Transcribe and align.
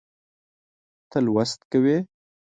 ته 1.09 1.17
لوست 1.25 1.59
کوې 1.71 1.97